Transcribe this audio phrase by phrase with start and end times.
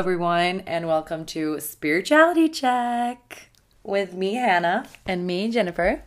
[0.00, 3.50] everyone, and welcome to Spirituality Check
[3.82, 4.86] with me, Hannah.
[5.04, 6.02] And me, Jennifer.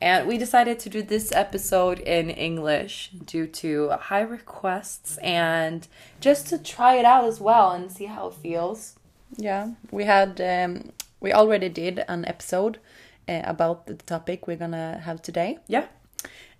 [0.00, 5.86] And we decided to do this episode in English due to high requests and
[6.18, 8.94] just to try it out as well and see how it feels.
[9.36, 12.78] Yeah, we had, um, we already did an episode
[13.28, 15.58] uh, about the topic we're gonna have today.
[15.68, 15.88] Yeah.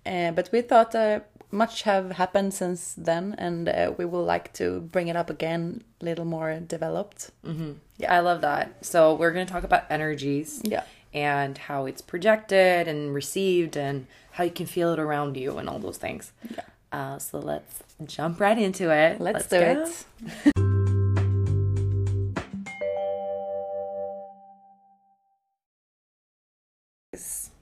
[0.05, 4.53] Uh, but we thought uh, much have happened since then, and uh, we would like
[4.53, 7.31] to bring it up again, a little more developed.
[7.45, 7.73] Mm-hmm.
[7.97, 8.85] Yeah, I love that.
[8.85, 10.61] So we're going to talk about energies.
[10.63, 10.83] Yeah.
[11.13, 15.69] And how it's projected and received, and how you can feel it around you, and
[15.69, 16.31] all those things.
[16.49, 16.61] Yeah.
[16.91, 19.19] Uh, so let's jump right into it.
[19.19, 19.85] Let's, do go.
[19.85, 20.53] it.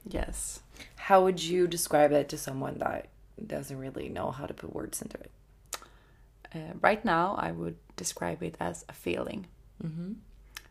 [0.10, 0.60] yes.
[0.96, 3.08] How would you describe it to someone that
[3.46, 5.32] doesn't really know how to put words into it?
[6.54, 9.48] Uh, right now, I would describe it as a feeling.
[9.84, 10.14] Mm-hmm.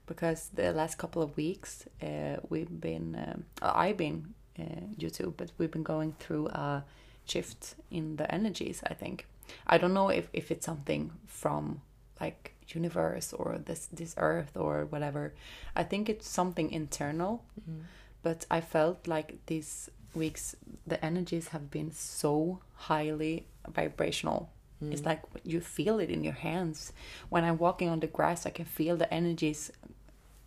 [0.06, 5.50] Because the last couple of weeks, uh, we've been, um, I've been, uh, YouTube, but
[5.58, 6.84] we've been going through a
[7.26, 9.26] shift in the energies, I think.
[9.66, 11.80] I don't know if, if it's something from
[12.20, 15.34] like universe or this this earth or whatever.
[15.76, 17.44] I think it's something internal.
[17.60, 17.80] Mm-hmm.
[18.22, 24.50] But I felt like these weeks the energies have been so highly vibrational.
[24.80, 25.06] It's Mm.
[25.06, 26.92] like you feel it in your hands.
[27.30, 29.70] When I'm walking on the grass, I can feel the energies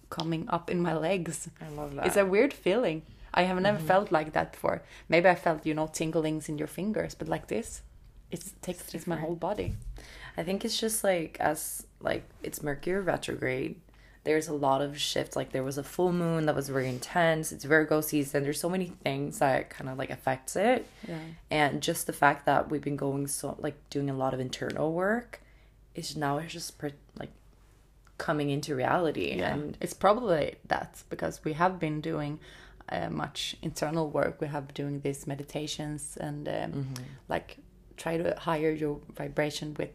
[0.09, 1.49] coming up in my legs.
[1.61, 2.05] I love that.
[2.07, 3.01] It's a weird feeling.
[3.33, 3.87] I have never Mm-hmm.
[3.87, 4.81] felt like that before.
[5.09, 7.81] Maybe I felt, you know, tinglings in your fingers, but like this,
[8.31, 9.75] it's takes it's, my whole body.
[10.37, 13.75] I think it's just like as like it's Mercury retrograde.
[14.27, 15.35] There's a lot of shifts.
[15.39, 17.45] Like there was a full moon that was very intense.
[17.53, 18.43] It's Virgo season.
[18.43, 20.79] There's so many things that kind of like affects it.
[21.07, 21.17] Yeah.
[21.49, 24.87] And just the fact that we've been going so like doing a lot of internal
[24.93, 25.31] work
[25.95, 26.71] is now it's just
[27.21, 27.31] like
[28.17, 29.35] coming into reality.
[29.37, 32.39] Yeah, And it's probably that because we have been doing
[32.89, 34.41] uh, much internal work.
[34.41, 37.03] We have doing these meditations and um, Mm-hmm.
[37.29, 37.57] like
[38.03, 39.89] try to higher your vibration with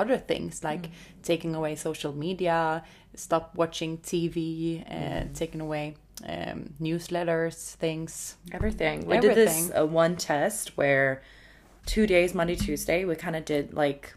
[0.00, 0.90] other things like
[1.22, 2.82] taking away social media,
[3.16, 8.36] stop watching TV, uh, taking away um, newsletters, things.
[8.52, 9.06] everything.
[9.06, 11.22] We did this uh, one test where
[11.86, 14.14] two days, Monday, Tuesday, we kind of did like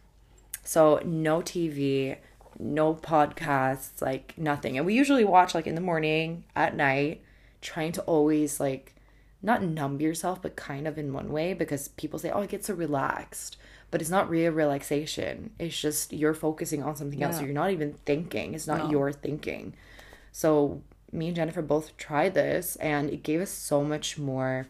[0.63, 2.17] so no TV,
[2.59, 4.77] no podcasts, like nothing.
[4.77, 7.21] And we usually watch like in the morning, at night,
[7.61, 8.93] trying to always like
[9.41, 12.65] not numb yourself, but kind of in one way because people say, "Oh, I get
[12.65, 13.57] so relaxed."
[13.89, 15.51] But it's not real relaxation.
[15.59, 17.37] It's just you're focusing on something else.
[17.37, 18.53] So you're not even thinking.
[18.53, 18.91] It's not No.
[18.91, 19.73] your thinking.
[20.31, 20.81] So
[21.11, 24.67] me and Jennifer both tried this and it gave us so much more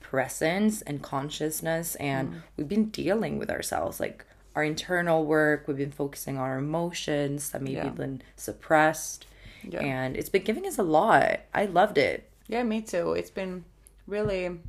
[0.00, 2.42] presence and consciousness and mm.
[2.56, 4.24] we've been dealing with ourselves like
[4.54, 7.88] our internal work we've been focusing on our emotions that maybe Yeah.
[7.88, 9.26] been suppressed
[9.64, 9.80] Yeah.
[9.80, 13.14] and it's been giving us a lot i loved it Yeah, me too.
[13.14, 13.64] It's been
[14.06, 14.60] really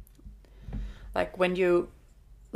[1.13, 1.89] like when you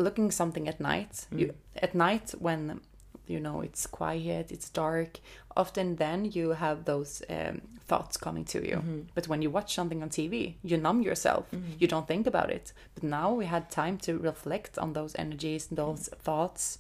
[0.02, 1.28] looking something at night.
[1.34, 1.40] Mm.
[1.40, 2.82] You at night when
[3.28, 5.20] you know it's quiet, it's dark.
[5.56, 8.78] Often then you have those um, thoughts coming to you.
[8.78, 9.02] Mm-hmm.
[9.16, 11.44] But when you watch something on TV, you numb yourself.
[11.52, 11.74] Mm-hmm.
[11.80, 12.74] You don't think about it.
[12.96, 16.18] But now we had time to reflect on those energies, those mm.
[16.18, 16.80] thoughts,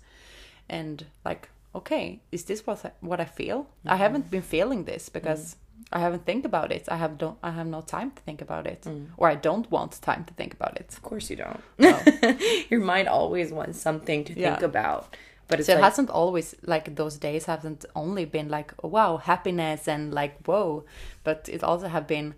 [0.69, 3.59] and like, okay, is this what I, what I feel?
[3.59, 3.97] I mm-hmm.
[4.03, 5.55] haven't been feeling this because mm.
[5.93, 6.83] I haven't think about it.
[6.87, 9.07] I have don't I have no time to think about it, mm.
[9.17, 10.87] or I don't want time to think about it.
[10.93, 11.99] of course you don't No.
[12.69, 14.65] your mind always wants something to think Yeah.
[14.65, 15.15] about
[15.51, 18.87] but it's so it like hasn't always like those days haven't only been like oh,
[18.87, 20.85] wow happiness and like whoa,
[21.23, 22.33] but it also have been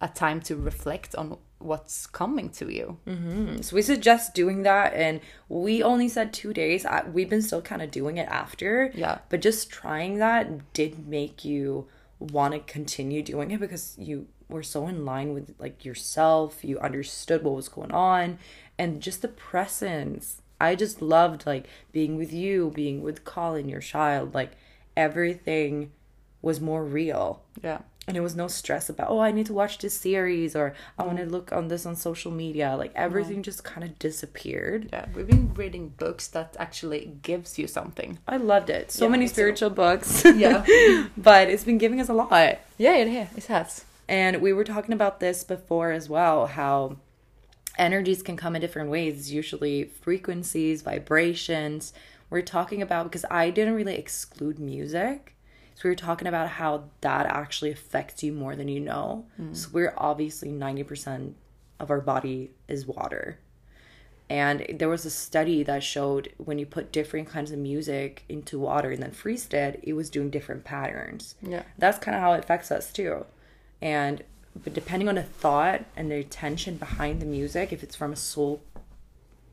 [0.00, 2.98] a time to reflect on what's coming to you.
[3.06, 3.62] Mm-hmm.
[3.62, 6.86] So we suggest doing that, and we only said two days.
[6.86, 8.92] I, we've been still kind of doing it after.
[8.94, 9.18] Yeah.
[9.28, 11.88] But just trying that did make you
[12.18, 16.64] want to continue doing it because you were so in line with like yourself.
[16.64, 18.38] You understood what was going on,
[18.78, 20.42] and just the presence.
[20.60, 24.34] I just loved like being with you, being with Colin, your child.
[24.34, 24.52] Like
[24.96, 25.92] everything
[26.42, 27.80] was more real Yeah.
[28.08, 31.04] And it was no stress about oh i need to watch this series or i
[31.04, 31.30] want to mm.
[31.30, 32.74] look on this on social media.
[32.76, 34.88] Like everything just kind of disappeared.
[34.92, 38.18] Yeah, we've been reading books that actually gives you something.
[38.26, 38.90] i loved it.
[38.90, 39.34] So Yeah, many me too.
[39.34, 40.24] spiritual books.
[40.24, 40.64] Yeah.
[41.16, 42.58] but it's been giving us a lot.
[42.76, 43.84] Yeah, it, ha- it has.
[44.08, 46.96] and we were talking about this before as well how
[47.76, 51.92] energies can come in different ways usually frequencies vibrations.
[52.30, 55.34] We're talking about because i didn't really exclude music
[55.78, 59.56] so we were talking about how that actually affects you more than you know mm.
[59.56, 61.34] so we're obviously 90%
[61.78, 63.38] of our body is water
[64.28, 68.58] And there was a study that showed when you put different kinds of music into
[68.58, 71.34] water and then freezed it, it was doing different patterns.
[71.40, 71.62] Yeah.
[71.78, 73.24] That's kind of how it affects us too.
[73.80, 74.22] And
[74.54, 78.16] but depending on the thought and the intention behind the music, if it's from a
[78.16, 78.60] soul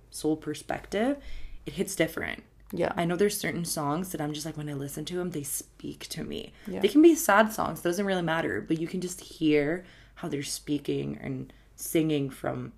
[0.09, 1.17] soul perspective,
[1.65, 2.43] it hits different.
[2.77, 2.91] Yeah.
[2.95, 5.43] I know there's certain songs that I'm just like when I listen to them, they
[5.43, 6.53] speak to me.
[6.67, 6.79] Yeah.
[6.81, 9.85] They can be sad songs, doesn't really matter, but you can just hear
[10.15, 12.73] how they're speaking and singing from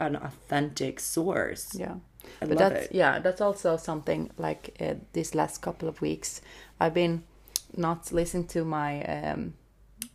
[0.00, 1.74] an authentic source.
[1.74, 1.96] Yeah.
[2.42, 2.94] I but love that's it.
[2.94, 6.42] yeah that's also something like uh, this last couple of weeks
[6.80, 7.22] i've been
[7.76, 9.54] not listening to my um,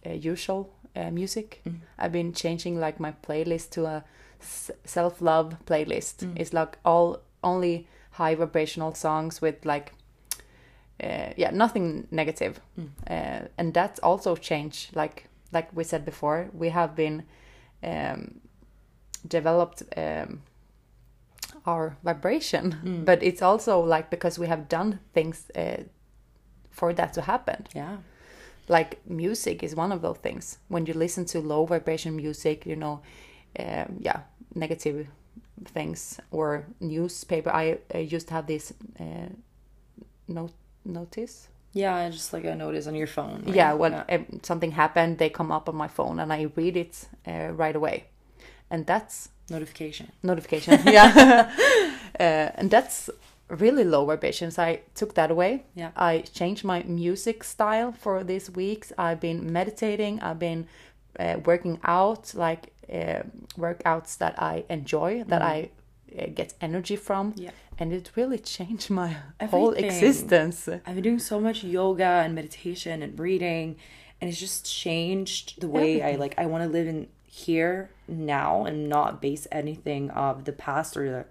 [0.06, 1.80] uh, usual uh, music Mm.
[1.98, 4.04] i've been changing like my playlist to a
[4.42, 6.34] s- self-love playlist Mm.
[6.40, 9.94] it's like all only high vibrational songs with like
[11.04, 12.90] uh, yeah nothing negative Mm.
[13.10, 17.24] uh, and that's also changed like like we said before we have been
[17.84, 18.40] um,
[19.28, 20.42] developed um,
[21.66, 23.06] our vibration Mm.
[23.06, 25.84] but it's also like because we have done things uh,
[26.72, 27.98] for that to happen Yeah.
[28.68, 32.76] like music is one of those things when you listen to low vibration music you
[32.76, 33.02] know
[33.60, 34.20] um, yeah
[34.56, 35.08] negative
[35.66, 39.30] things or newspaper i, I used to have this uh,
[40.28, 40.54] note
[40.86, 43.44] notice Yeah, just like a notice on your phone.
[43.46, 43.56] right?
[43.56, 47.08] yeah when um, something happened they come up on my phone and i read it
[47.28, 48.06] uh, right away
[48.70, 50.12] and that's Notification.
[50.24, 51.50] notification yeah
[52.20, 52.24] uh,
[52.58, 53.10] and that's
[53.50, 55.92] really low vibrations i took that away Yeah.
[55.96, 60.68] i changed my music style for these weeks i've been meditating i've been
[61.20, 63.24] uh, working out like uh,
[63.58, 65.70] workouts that i enjoy that i
[66.20, 67.52] uh, get energy from Yeah.
[67.80, 69.16] and it really changed my
[69.50, 73.78] whole existence I've been doing so much yoga and meditation and reading,
[74.20, 76.34] and it's just changed the way I like.
[76.38, 81.10] I want to live in here now and not base anything of the past or
[81.10, 81.26] the,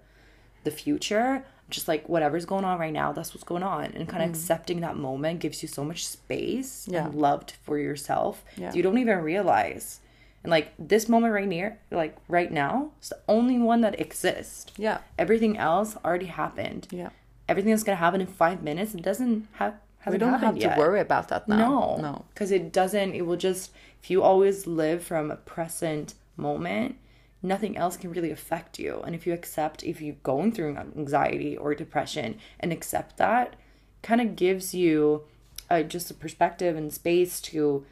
[0.63, 1.45] the future.
[1.69, 4.81] Just like whatever's going on right now, that's what's going on, and kind of accepting
[4.81, 7.05] that moment gives you so much space Yeah.
[7.05, 8.43] and love for yourself.
[8.57, 8.73] Yeah.
[8.73, 10.01] You don't even realize.
[10.43, 14.71] And like this moment right near, like right now, is the only one that exists.
[14.77, 17.09] yeah Everything else already happened yeah
[17.49, 18.93] everything that's gonna happen in five minutes.
[18.93, 19.75] It doesn't have.
[20.07, 23.13] we don't have happened to worry about that now No, no because it doesn't.
[23.13, 23.71] It will just.
[24.01, 26.95] If you always live from a present moment,
[27.41, 29.01] nothing else can really affect you.
[29.05, 33.55] And if you accept, if you're going through anxiety or depression, and accept that,
[34.01, 35.23] kind of gives you
[35.69, 37.85] uh, just a perspective and space to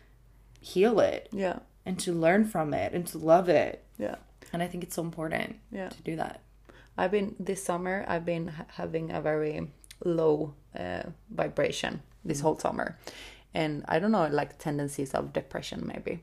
[0.59, 3.83] heal it yeah and to learn from it and to love it.
[3.97, 4.15] yeah
[4.53, 5.89] And I think it's so important Yeah.
[5.89, 6.39] to do that.
[6.97, 8.05] I've been this summer.
[8.07, 9.67] I've been ha- having a very
[10.05, 12.97] low uh, vibration this whole summer,
[13.53, 16.19] and I don't know, like tendencies of depression maybe.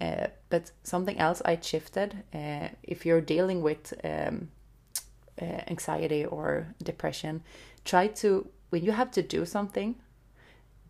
[0.00, 2.14] Uh, but something else I shifted.
[2.34, 4.48] Uh, if you're dealing with um,
[5.40, 7.42] uh, anxiety or depression,
[7.84, 9.94] try to when you have to do something,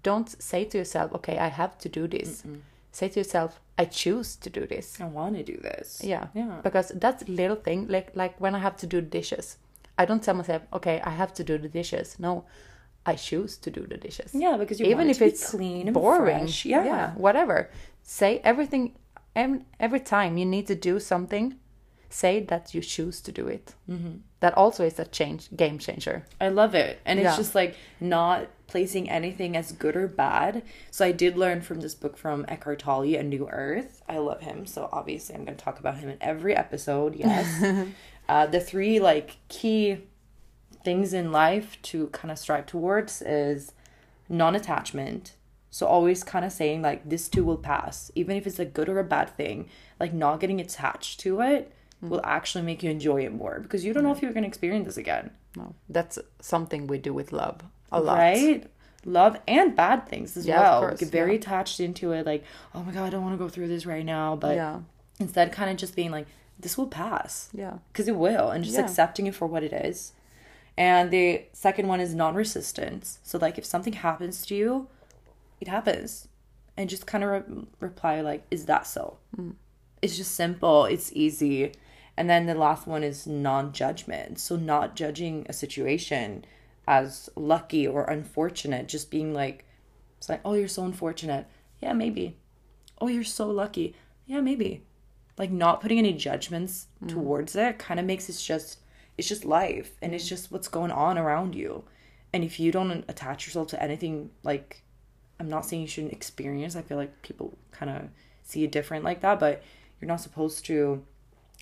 [0.03, 2.43] don't say to yourself, "Okay, I have to do this."
[2.93, 6.01] Say to yourself, "I choose to do this." I want to do this.
[6.05, 6.27] Yeah.
[6.35, 6.61] Yeah.
[6.63, 9.57] Because that's little thing like like when I have to do dishes.
[9.99, 12.17] I don't tell myself, okay, I have to do the dishes.
[12.19, 12.45] No,
[13.05, 14.31] I choose to do the dishes.
[14.35, 16.47] Yeah, because even if it's clean and boring.
[16.47, 16.65] fresh.
[16.65, 17.13] Yeah.
[17.15, 17.71] whatever.
[18.03, 18.95] Say everything.
[19.35, 21.57] Every, every time you need to do something,
[22.11, 23.75] say that you choose to do it.
[23.89, 24.17] Mm-hmm.
[24.41, 26.27] That also is a change game changer.
[26.41, 27.01] I love it.
[27.05, 30.63] And it's just like not placing anything as good or bad.
[30.91, 34.03] So I did learn from this book from Eckhart Tolle, A New Earth.
[34.09, 34.65] I love him.
[34.65, 37.15] So obviously I'm going to talk about him in every episode.
[37.15, 37.87] Yes.
[38.31, 39.99] uh, the three like key
[40.83, 43.73] things in life to kind of strive towards is
[44.31, 45.35] non-attachment.
[45.69, 48.89] So always kind of saying like this too will pass, even if it's a good
[48.89, 49.69] or a bad thing.
[50.01, 53.93] Like not getting attached to it will actually make you enjoy it more because you
[53.93, 55.31] don't know if you're going to experience this again.
[55.55, 58.19] No, that's something we do with love a lot.
[58.19, 58.67] Right?
[59.05, 60.81] Love and bad things as Yeah, of well.
[60.89, 61.39] course, Get very yeah.
[61.39, 62.45] attached into it, like,
[62.75, 64.37] oh my god, I don't want to go through this right now.
[64.37, 64.81] But Yeah.
[65.19, 66.27] instead, kind of just being like,
[66.59, 67.49] this will pass.
[67.53, 67.79] Yeah.
[67.93, 68.85] Because it will, and just Yeah.
[68.85, 70.13] accepting it for what it is.
[70.79, 73.19] And the second one is non resistance.
[73.25, 74.89] So, like, if something happens to you,
[75.61, 76.29] it happens.
[76.77, 79.19] And just kind of re- reply, like, is that so?
[79.37, 79.55] Mm.
[80.01, 81.73] It's just simple, it's easy.
[82.17, 84.39] And then the last one is non judgment.
[84.39, 86.45] So, not judging a situation
[86.87, 89.65] as lucky or unfortunate, just being like,
[90.19, 91.47] it's like, oh, you're so unfortunate.
[91.81, 92.37] Yeah, maybe.
[93.01, 93.95] Oh, you're so lucky.
[94.27, 94.85] Yeah, maybe.
[95.39, 97.09] Like not putting any judgments mm.
[97.09, 98.79] towards it kind of makes it just
[99.19, 101.85] it's just life and it's just what's going on around you.
[102.33, 104.83] And if you don't attach yourself to anything like
[105.41, 106.77] I'm not saying you shouldn't experience.
[106.77, 108.09] I feel like people kind of
[108.43, 109.63] see it different like that, but
[110.01, 111.03] you're not supposed to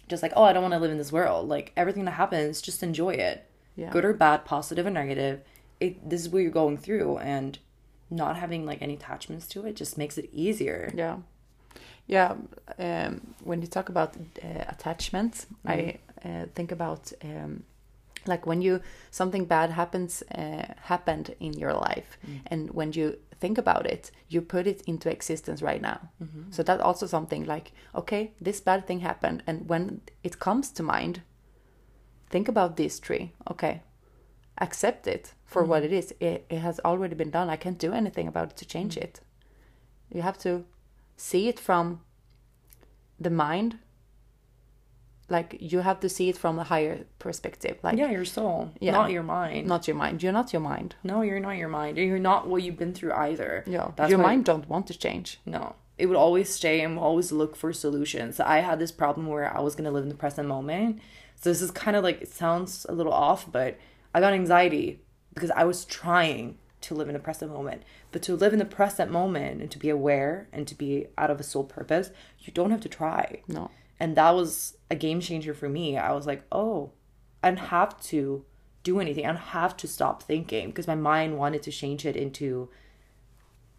[0.09, 1.49] just like, oh, I don't want to live in this world.
[1.49, 3.50] Like everything that happens, just enjoy it.
[3.81, 3.91] Yeah.
[3.91, 5.41] Good or bad, positive or negative.
[5.81, 7.59] It this is what you're going through and
[8.11, 10.93] not having like any attachments to it just makes it easier.
[10.95, 11.17] Yeah.
[12.07, 12.35] Yeah.
[12.79, 17.63] Um, when you talk about uh, attachments, I uh, think about um,
[18.27, 22.19] like when you something bad happens uh, happened in your life,
[22.51, 26.01] and when you think about it, you put it into existence right now.
[26.51, 30.83] So that's also something like okay, this bad thing happened, and when it comes to
[30.83, 31.23] mind,
[32.31, 33.33] think about this tree.
[33.51, 33.83] Okay,
[34.59, 35.93] accept it for what mm-hmm.
[35.95, 36.15] it is.
[36.21, 37.51] It, it has already been done.
[37.51, 39.05] I can't do anything about it to change mm-hmm.
[39.05, 39.21] it.
[40.13, 40.65] You have to
[41.17, 42.01] see it from
[43.19, 43.79] the mind.
[45.29, 47.79] Like you have to see it from a higher perspective.
[47.83, 48.93] Like Yeah, your soul, Yeah.
[48.93, 49.69] not your mind.
[49.69, 50.23] not your mind.
[50.23, 50.97] You're not your mind.
[51.05, 51.99] no, you're not your mind.
[51.99, 53.63] You're not what you've been through either.
[53.67, 53.93] Yeah.
[53.95, 55.39] That's your why- mind don't want to change.
[55.47, 55.77] No.
[55.99, 58.41] It would always stay and always look for solutions.
[58.41, 60.99] I had this problem where I was going to live in the present moment.
[61.41, 63.79] So this is kind of like, it sounds a little off, but
[64.15, 65.01] I got anxiety
[65.33, 67.83] because I was trying to live in the present moment.
[68.13, 71.31] But to live in the present moment and to be aware and to be out
[71.31, 73.41] of a sole purpose, you don't have to try.
[73.49, 73.71] No.
[73.99, 75.97] And that was a game changer for me.
[75.97, 76.93] I was like, oh,
[77.43, 78.45] I don't have to
[78.83, 79.25] do anything.
[79.25, 82.69] I don't have to stop thinking because my mind wanted to change it into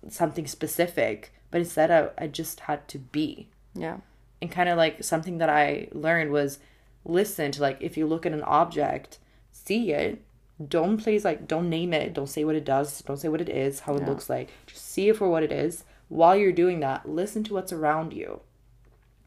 [0.10, 1.34] something specific.
[1.52, 3.50] But instead, I, I just had to be.
[3.76, 3.98] Yeah.
[4.42, 6.60] And kind of like something that I learned was
[7.06, 9.20] listen to like, if you look at an object,
[9.52, 10.22] see it.
[10.68, 12.14] Don't place like, don't name it.
[12.14, 13.02] Don't say what it does.
[13.02, 14.10] Don't say what it is, how it Yeah.
[14.10, 14.50] looks like.
[14.68, 15.84] Just see it for what it is.
[16.08, 18.42] While you're doing that, listen to what's around you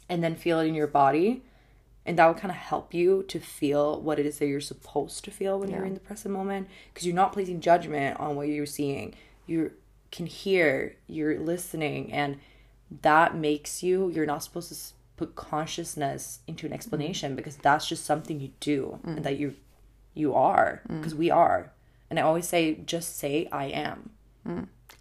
[0.09, 1.43] and then feel it in your body
[2.07, 5.25] and that will kind of help you to feel what it is that you're supposed
[5.25, 8.47] to feel when you're in the present moment because you're not placing judgment on what
[8.49, 9.14] you're seeing
[9.47, 9.73] you
[10.12, 12.38] can hear you're listening and
[13.00, 14.75] that makes you you're not supposed to
[15.16, 19.54] put consciousness into an explanation because that's just something you do and that you
[20.14, 21.71] you are because we are.
[22.11, 24.11] And i always say just say i am.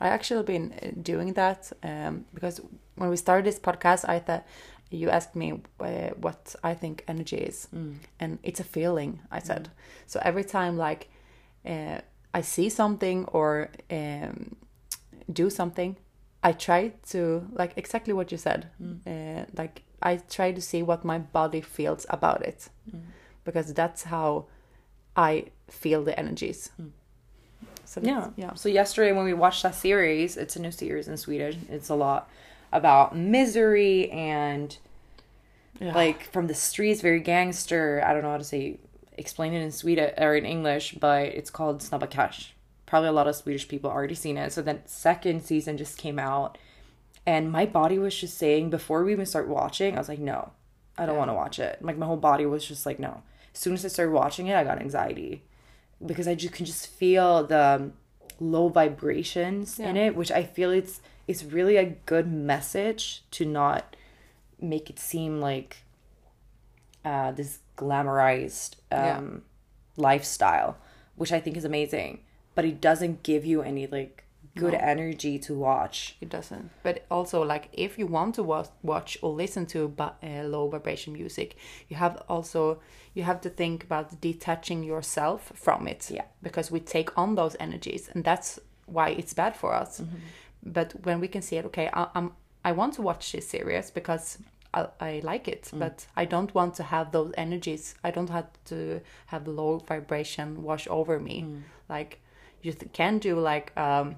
[0.01, 2.60] I actually been uh, doing that um, because
[2.96, 4.46] when we started this podcast, I thought
[4.89, 7.67] you asked me uh, what I think energy is,
[8.20, 9.20] and it's a feeling.
[9.32, 9.70] I said.
[10.08, 11.10] So every time like
[11.65, 12.00] uh,
[12.34, 14.55] I see something or um,
[15.32, 15.96] do something,
[16.43, 18.70] I try to like exactly what you said.
[19.08, 23.02] Uh, like I try to see what my body feels about it, mm.
[23.46, 24.46] because that's how
[25.16, 26.72] I feel the energies.
[26.80, 26.92] Mm.
[27.86, 28.30] So Yeah.
[28.36, 28.54] yeah.
[28.56, 31.68] So yesterday when we watched that series, it's a new series in Sweden.
[31.70, 32.30] It's a lot
[32.72, 34.76] about misery and
[35.80, 35.94] Yeah.
[35.94, 38.02] like from the streets, very gangster.
[38.06, 38.80] I don't know how to say
[39.18, 42.56] explain it in Sweden or in English, but it's called Snabba Cash.
[42.88, 44.52] Probably a lot of Swedish people already seen it.
[44.52, 46.58] So then second season just came out
[47.25, 50.51] and my body was just saying before we even start watching, I was like, no,
[50.98, 51.80] I don't want to watch it.
[51.82, 53.24] Like my whole body was just like, no.
[53.53, 55.44] As soon as I started watching it, I got anxiety
[56.06, 57.92] because I just can just feel the
[58.39, 63.96] low vibrations in it, which I feel it's it's really a good message to not
[64.60, 65.77] make it seem like
[67.06, 69.22] uh, this glamorized um, Yeah.
[69.98, 70.77] lifestyle,
[71.15, 72.20] which I think is amazing.
[72.56, 74.23] But it doesn't give you any like
[74.56, 74.80] good No.
[74.80, 76.16] energy to watch.
[76.22, 76.70] It doesn't.
[76.84, 80.70] But also, like, if you want to wa- watch or listen to ba- uh, low
[80.70, 81.56] vibration music,
[81.90, 82.80] you have also
[83.16, 86.10] you have to think about detaching yourself from it.
[86.12, 86.26] Yeah.
[86.42, 90.02] Because we take on those energies, and that's why it's bad for us.
[90.02, 90.18] Mm-hmm.
[90.66, 92.32] But when we can see it, okay, I, I'm
[92.66, 94.38] I want to watch this series because.
[94.76, 95.78] I, I like it, mm.
[95.78, 97.94] but I don't want to have those energies.
[98.04, 101.44] I don't have to have low vibration wash over me.
[101.44, 101.62] Mm.
[101.88, 102.23] Like
[102.63, 104.15] you th- can do like um,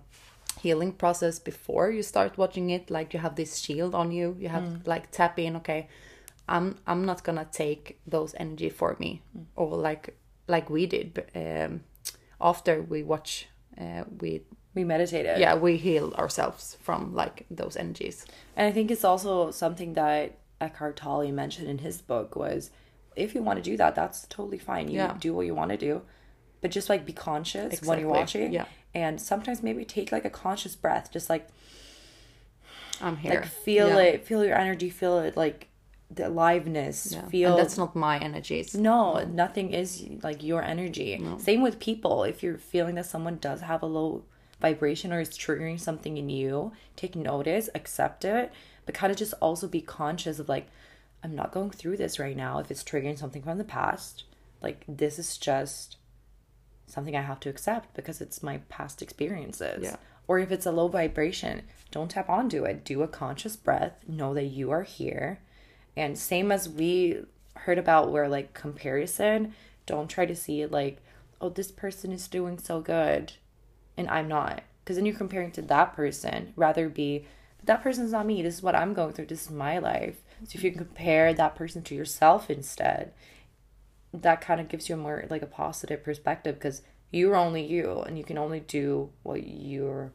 [0.62, 4.48] healing process before you start watching it like you have this shield on you you
[4.50, 5.88] have to like tap in okay
[6.48, 9.22] i'm i'm not gonna take those energy for me
[9.56, 10.16] or like
[10.48, 11.82] like we did but, um
[12.40, 13.48] after we watch
[13.82, 14.42] uh, we
[14.76, 15.38] We meditated.
[15.40, 18.26] yeah we heal ourselves from like those energies
[18.58, 22.72] And I think it's also something that Eckhart Tolle mentioned in his book was
[23.16, 24.86] if you want to do that, that's totally fine.
[24.90, 25.16] You Yeah.
[25.28, 26.02] do what you want to do.
[26.66, 28.42] But just like be conscious when you're Exactly.
[28.42, 28.54] watching.
[28.54, 28.66] Yeah.
[28.96, 31.12] And sometimes maybe take like a conscious breath.
[31.12, 31.48] Just like
[33.02, 34.00] i'm here like feel Yeah.
[34.00, 35.68] it, feel your energy, feel it like
[36.10, 37.12] the aliveness.
[37.14, 37.28] yeah.
[37.28, 41.24] Feel and that's not my energies no, nothing is like your energy.
[41.38, 42.24] Same with people.
[42.24, 44.24] If you're feeling that someone does have a low
[44.60, 48.52] vibration or is triggering something in you, take notice, accept it,
[48.88, 50.66] but kind of just also be conscious of like,
[51.24, 52.58] I'm not going through this right now.
[52.58, 54.24] If it's triggering something from the past,
[54.64, 55.98] like this is just
[56.88, 59.84] something I have to accept because it's my past experiences.
[59.84, 59.96] Yeah.
[60.28, 62.84] Or if it's a low vibration, don't tap onto it.
[62.84, 64.04] Do a conscious breath.
[64.08, 65.40] Know that you are here.
[65.96, 67.22] And same as we
[67.56, 69.54] heard about where like comparison,
[69.86, 71.02] don't try to see it like,
[71.40, 73.34] oh, this person is doing so good
[73.98, 74.64] and I'm not.
[74.84, 76.54] Because then you're comparing to that person.
[76.56, 77.26] Rather be,
[77.58, 78.42] but that person's not me.
[78.42, 79.28] This is what I'm going through.
[79.28, 80.18] This is my life.
[80.44, 83.14] So if you can compare that person to yourself instead,
[84.22, 86.82] that kind of gives you a more like a positive perspective because
[87.12, 90.12] you're only you and you can only do what you're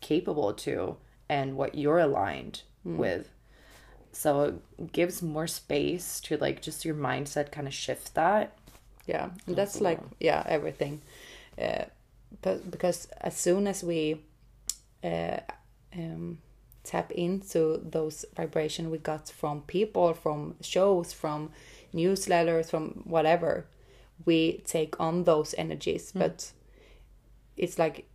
[0.00, 0.96] capable to
[1.28, 3.30] and what you're aligned with.
[4.12, 8.56] So it gives more space to like just your mindset kind of shift that.
[9.06, 11.00] yeah and that's like yeah everything
[11.60, 11.84] uh,
[12.42, 14.20] but because as soon as we
[15.02, 15.38] uh,
[15.96, 16.38] um,
[16.82, 21.50] tap into those vibration we got from people from shows from
[21.94, 23.66] newsletters from whatever
[24.24, 26.12] we take on those energies.
[26.14, 26.52] But
[27.56, 28.08] it's like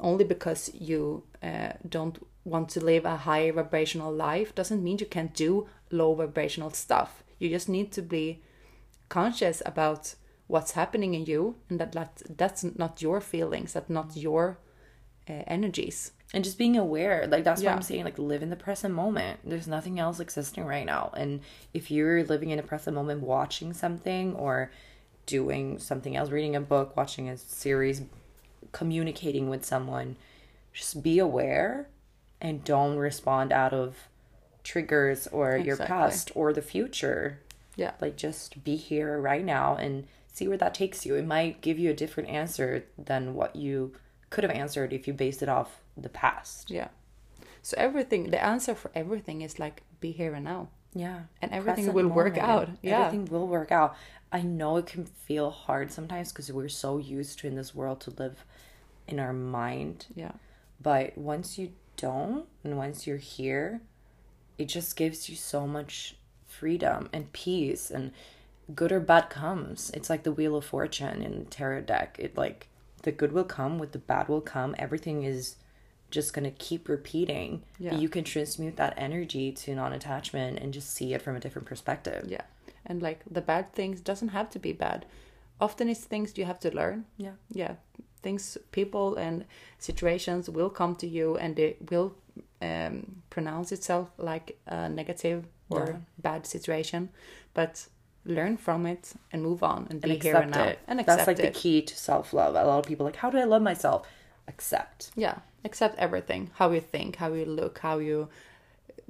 [0.00, 5.06] only because you uh, don't want to live a high vibrational life doesn't mean you
[5.06, 7.24] can't do low vibrational stuff.
[7.38, 8.42] You just need to be
[9.08, 10.14] conscious about
[10.46, 14.58] what's happening in you and that, that that's not your feelings that's not your
[15.28, 17.70] uh, energies and just being aware like that's Yeah.
[17.70, 19.40] what i'm saying like live in the present moment.
[19.44, 21.12] There's nothing else existing right now.
[21.16, 21.40] And
[21.72, 24.70] if you're living in a present moment watching something or
[25.26, 28.02] doing something else reading a book watching a series
[28.72, 30.16] communicating with someone
[30.72, 31.88] just be aware
[32.40, 34.08] and don't respond out of
[34.64, 37.38] triggers or your past or the future.
[37.76, 37.92] Yeah.
[38.00, 41.14] Like just be here right now and see where that takes you.
[41.14, 43.92] It might give you a different answer than what you
[44.30, 46.70] could have answered if you based it off the past.
[46.70, 46.88] Yeah.
[47.62, 50.68] So everything the answer for everything is like be here and now.
[50.94, 51.22] Yeah.
[51.42, 52.68] And everything Present will work out.
[52.82, 53.06] Yeah.
[53.06, 53.96] everything will work out.
[54.30, 58.00] I know it can feel hard sometimes because we're so used to in this world
[58.02, 58.44] to live
[59.06, 60.06] in our mind.
[60.14, 60.32] Yeah.
[60.80, 63.80] But once you don't and once you're here
[64.58, 68.12] it just gives you so much freedom and peace and
[68.74, 69.90] good or bad comes.
[69.90, 72.16] It's like the wheel of fortune in the tarot deck.
[72.18, 72.68] It like
[73.02, 74.74] the good will come with the bad will come.
[74.78, 75.56] Everything is
[76.18, 77.94] just going to keep repeating Yeah.
[78.02, 82.22] you can transmute that energy to non-attachment and just see it from a different perspective.
[82.36, 82.44] Yeah.
[82.88, 84.98] And like the bad things doesn't have to be bad.
[85.60, 86.98] Often it's things you have to learn.
[87.26, 87.36] Yeah.
[87.62, 87.74] Yeah.
[88.26, 89.44] Things people and
[89.78, 92.08] situations will come to you and it will
[92.62, 92.96] um,
[93.30, 95.96] pronounce itself like a negative or Yeah.
[96.28, 97.08] bad situation
[97.58, 97.72] but
[98.38, 100.78] learn from it and move on and be and here and accept now it.
[100.88, 101.54] and accept that's like it.
[101.54, 102.52] the key to self-love.
[102.54, 104.00] A lot of people are like how do i love myself
[104.48, 108.28] accept yeah accept everything how you think how you look how you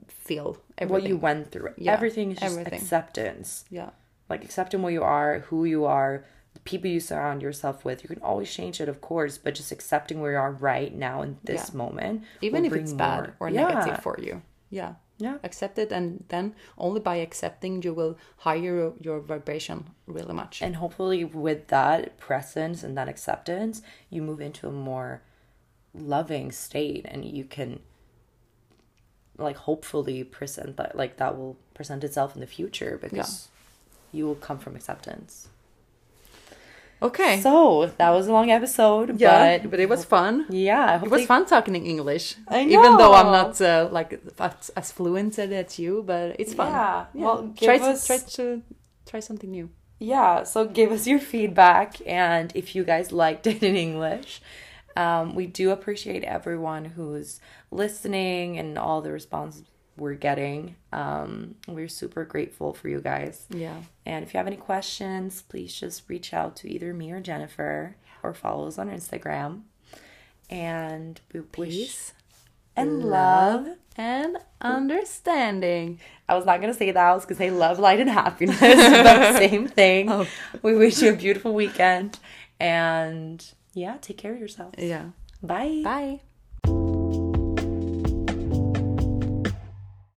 [0.09, 2.75] feel everything what you went through Yeah, everything is just everything.
[2.81, 3.91] acceptance yeah
[4.29, 8.03] like accepting what you are, who you are, the people you surround yourself with.
[8.03, 11.21] You can always change it, of course, but just accepting where you are right now
[11.21, 11.77] in this Yeah.
[11.77, 13.37] moment, even if it's bad more.
[13.39, 13.67] or Yeah.
[13.69, 15.39] negative for you yeah Yeah.
[15.45, 20.61] accept it and then only by accepting you will higher your, your vibration really much
[20.61, 25.23] And hopefully, with that presence and that acceptance, you move into a more
[25.95, 27.79] loving state, and you can,
[29.39, 33.49] like, hopefully present that, like, that will present itself in the future because
[34.13, 35.49] you will come from acceptance.
[37.03, 41.11] Okay So that was a long episode, yeah but but, it was fun yeah, it
[41.11, 42.79] was fun talking in english I know.
[42.79, 47.05] even though i'm not uh, like as, as fluent as you but it's fun Yeah.
[47.15, 48.63] Well, give try us- to try to
[49.07, 53.63] try something new yeah so give us your feedback and if you guys liked it
[53.63, 54.41] in english
[54.97, 59.65] um, we do appreciate everyone who's listening and all the responses
[59.97, 64.57] we're getting um, we're super grateful for you guys yeah and if you have any
[64.57, 69.63] questions please just reach out to either me or jennifer or follow us on instagram
[70.51, 72.13] and we wish peace
[72.77, 77.07] and love and understanding I was not gonna say that.
[77.11, 80.11] I was gonna say love, light, and happiness, but same thing.
[80.11, 80.27] Oh.
[80.63, 82.19] We wish you a beautiful weekend,
[82.59, 84.75] and yeah, take care of yourself.
[84.79, 85.11] yeah
[85.43, 85.83] Bye.
[85.85, 86.21] bye